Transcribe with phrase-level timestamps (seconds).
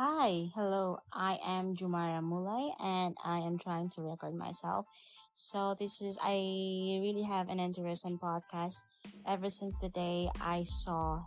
[0.00, 0.96] Hi, hello.
[1.12, 4.86] I am Jumara Mulay and I am trying to record myself.
[5.34, 6.40] So this is I
[7.04, 8.80] really have an interest in podcast
[9.28, 11.20] ever since the day I saw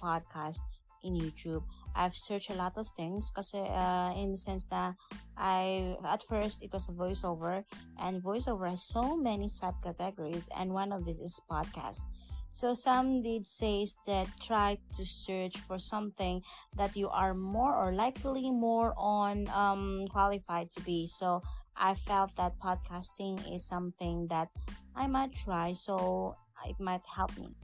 [0.00, 0.64] podcast
[1.02, 1.64] in YouTube.
[1.94, 4.94] I've searched a lot of things because uh, in the sense that
[5.36, 7.64] I at first it was a voiceover
[8.00, 12.08] and voiceover has so many subcategories and one of this is podcast.
[12.54, 16.40] So some did say that try to search for something
[16.78, 21.08] that you are more or likely more on um, qualified to be.
[21.08, 21.42] So
[21.74, 24.54] I felt that podcasting is something that
[24.94, 25.72] I might try.
[25.72, 27.56] So it might help me.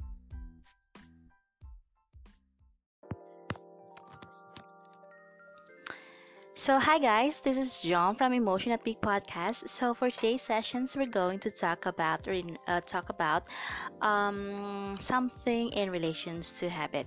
[6.61, 9.67] So, hi guys, this is John from Emotion at Peak Podcast.
[9.71, 13.45] So, for today's sessions, we're going to talk about uh, talk about
[14.03, 17.07] um, something in relations to habit.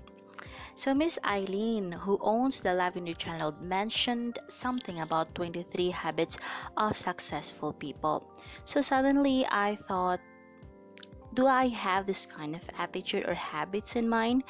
[0.74, 6.40] So, Miss Eileen, who owns the Lavender Channel, mentioned something about 23 habits
[6.78, 8.26] of successful people.
[8.66, 10.20] So, suddenly I thought,
[11.36, 14.46] do I have this kind of attitude or habits in mind?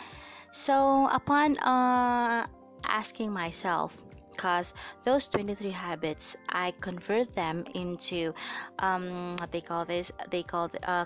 [0.53, 2.47] So, upon uh,
[2.87, 4.01] asking myself,
[4.33, 4.73] because
[5.05, 8.33] those 23 habits i convert them into
[8.79, 11.05] um, what they call this they call uh,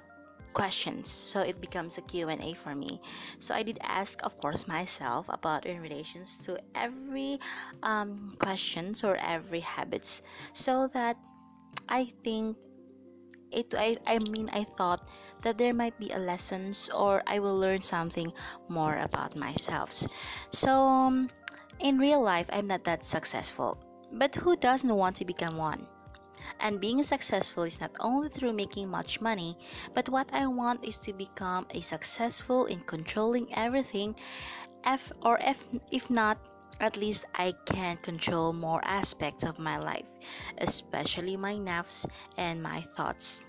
[0.53, 1.11] questions.
[1.11, 2.99] So it becomes a q&a for me.
[3.37, 7.37] So i did ask of course myself about in relations to every
[7.83, 10.23] um, questions or every habits.
[10.53, 11.17] So that
[11.89, 12.57] i think
[13.51, 15.07] it I, I mean i thought
[15.45, 18.33] that there might be a lessons or i will learn something
[18.67, 19.93] more about myself.
[20.51, 21.29] So um,
[21.79, 23.77] in real life, I'm not that successful,
[24.11, 25.87] but who doesn't want to become one?
[26.59, 29.57] And being successful is not only through making much money,
[29.93, 34.15] but what I want is to become a successful in controlling everything,
[34.85, 35.57] if or if
[35.91, 36.37] if not,
[36.79, 40.05] at least I can control more aspects of my life,
[40.59, 42.05] especially my nerves
[42.37, 43.39] and my thoughts.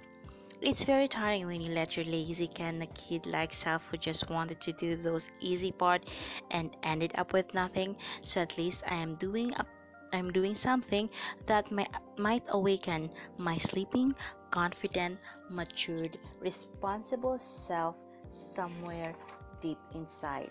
[0.61, 4.29] It's very tiring when you let your lazy kind of kid like self who just
[4.29, 6.05] wanted to do those easy part
[6.51, 7.97] and ended up with nothing.
[8.23, 9.65] So at least I am doing a
[10.13, 11.11] I'm doing something
[11.47, 11.87] that may,
[12.17, 14.15] might awaken my sleeping,
[14.51, 15.19] confident,
[15.51, 17.95] matured, responsible self
[18.29, 19.15] somewhere
[19.61, 20.51] deep inside.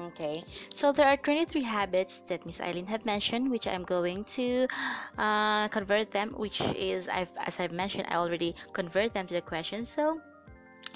[0.00, 4.68] Okay, so there are 23 habits that Miss Eileen have mentioned, which I'm going to
[5.18, 9.40] uh, convert them, which is, I've, as I've mentioned, I already convert them to the
[9.42, 9.88] questions.
[9.88, 10.20] So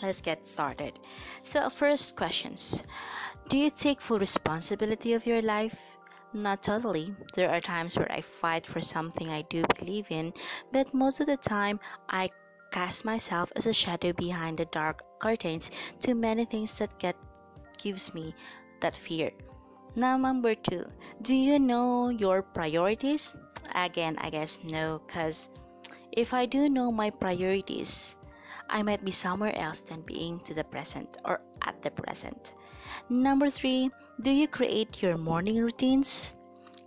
[0.02, 1.00] let's get started.
[1.42, 2.84] So, first questions
[3.48, 5.76] Do you take full responsibility of your life?
[6.32, 7.12] Not totally.
[7.34, 10.32] There are times where I fight for something I do believe in,
[10.72, 12.30] but most of the time I
[12.70, 15.70] cast myself as a shadow behind the dark curtains
[16.00, 17.16] to many things that get
[17.82, 18.34] gives me
[18.82, 19.32] that fear.
[19.96, 20.84] Now, number two,
[21.22, 23.30] do you know your priorities?
[23.74, 25.48] Again, I guess no, because
[26.12, 28.14] if I do know my priorities,
[28.68, 32.54] I might be somewhere else than being to the present or at the present.
[33.08, 36.34] Number three, do you create your morning routines?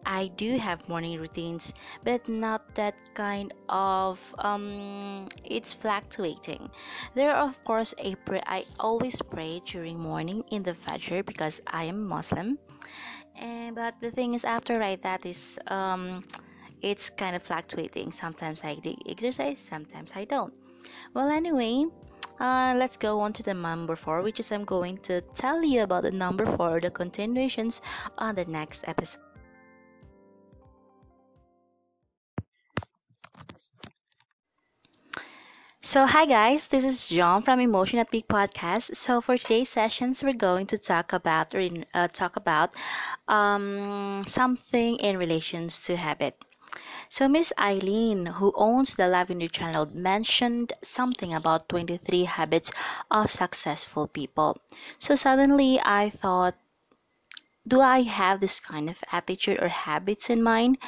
[0.05, 1.73] I do have morning routines,
[2.03, 6.69] but not that kind of um it's fluctuating.
[7.15, 11.85] There are of course a I always pray during morning in the Fajr because I
[11.85, 12.59] am Muslim.
[13.35, 16.23] And but the thing is after right that is um
[16.81, 18.11] it's kind of fluctuating.
[18.11, 20.53] Sometimes I do exercise, sometimes I don't.
[21.13, 21.85] Well anyway,
[22.39, 25.81] uh, let's go on to the number four, which is I'm going to tell you
[25.81, 27.81] about the number four, the continuations
[28.17, 29.24] on the next episode.
[35.85, 38.97] So, hi guys, this is John from Emotion at Peak Podcast.
[38.97, 42.73] So, for today's sessions, we're going to talk about uh, talk about
[43.27, 46.43] um, something in relations to habit.
[47.07, 52.71] So, Miss Eileen, who owns the Lavender Channel, mentioned something about 23 habits
[53.11, 54.57] of successful people.
[54.97, 56.55] So, suddenly I thought,
[57.67, 60.79] do I have this kind of attitude or habits in mind?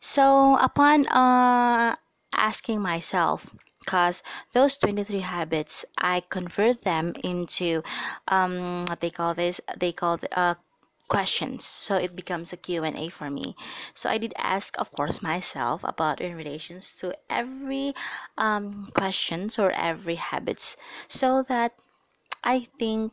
[0.00, 1.94] So, upon uh,
[2.34, 4.22] asking myself, because
[4.52, 7.82] those 23 habits i convert them into
[8.28, 10.54] um, what they call this they call uh,
[11.08, 11.64] questions.
[11.64, 13.56] So it becomes a q&a for me.
[13.94, 17.94] So i did ask of course myself about in relations to every
[18.38, 20.76] um, questions or every habits
[21.08, 21.72] so that
[22.44, 23.12] i think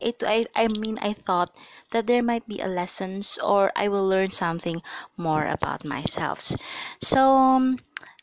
[0.00, 1.54] it I, I mean i thought
[1.90, 4.82] that there might be a lessons or i will learn something
[5.16, 6.52] more about myself.
[7.02, 7.78] So um,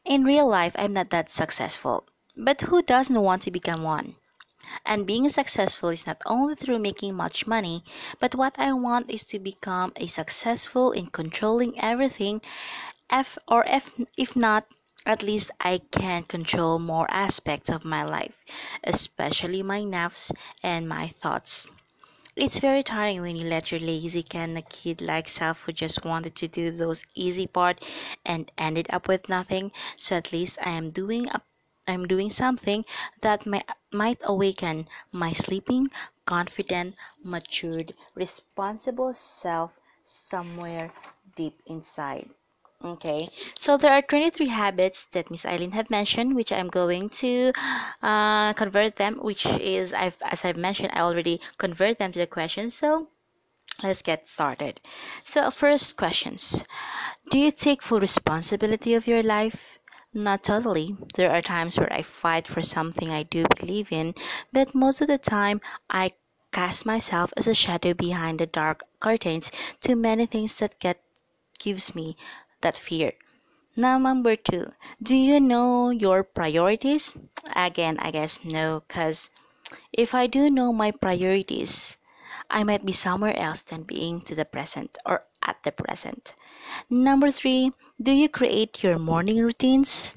[0.06, 2.06] in real life, I'm not that successful,
[2.36, 4.15] but who doesn't want to become one?
[4.86, 7.83] And being successful is not only through making much money,
[8.19, 12.42] but what I want is to become a successful in controlling everything
[13.12, 14.65] if or if if not
[15.06, 18.36] at least I can control more aspects of my life,
[18.83, 20.31] especially my nerves
[20.63, 21.68] and my thoughts.
[22.36, 26.04] It's very tiring when you let your lazy kind of kid like self who just
[26.04, 27.83] wanted to do those easy part
[28.25, 29.72] and ended up with nothing.
[29.95, 31.42] So at least I am doing a
[31.88, 32.86] I'm doing something
[33.22, 35.89] that might, might awaken my sleeping,
[36.25, 40.92] confident, matured, responsible self somewhere
[41.36, 42.30] deep inside.
[42.83, 47.54] Okay, so there are 23 habits that Miss Eileen have mentioned, which I'm going to
[48.01, 52.25] uh, convert them, which is, I've, as I've mentioned, I already convert them to the
[52.25, 52.74] questions.
[52.74, 53.07] So
[53.83, 54.81] let's get started.
[55.24, 56.63] So, first questions
[57.30, 59.77] Do you take full responsibility of your life?
[60.12, 60.98] Not totally.
[61.16, 64.16] There are times where I fight for something I do believe in,
[64.51, 66.13] but most of the time I
[66.51, 69.51] cast myself as a shadow behind the dark curtains
[69.81, 71.00] to many things that get
[71.60, 72.18] gives me
[72.62, 73.13] that fear.
[73.75, 74.72] Now, number two,
[75.02, 77.12] do you know your priorities?
[77.56, 79.30] Again, I guess no, because
[79.94, 81.96] if I do know my priorities,
[82.50, 86.36] I might be somewhere else than being to the present or at the present.
[86.90, 87.72] Number three,
[88.02, 90.16] do you create your morning routines?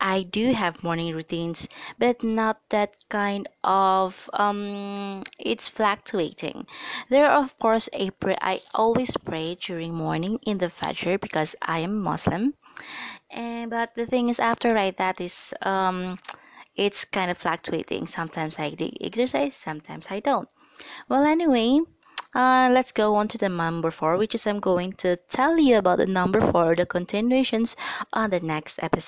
[0.00, 1.66] I do have morning routines,
[1.98, 6.66] but not that kind of um it's fluctuating.
[7.10, 11.56] There are of course a pray I always pray during morning in the Fajr because
[11.62, 12.54] I am Muslim.
[13.30, 16.18] And but the thing is after right that is um
[16.76, 18.06] it's kind of fluctuating.
[18.06, 20.48] Sometimes I do exercise, sometimes I don't.
[21.08, 21.80] Well anyway,
[22.34, 25.76] uh, let's go on to the number four, which is I'm going to tell you
[25.76, 27.74] about the number four, the continuations
[28.12, 29.06] on the next episode.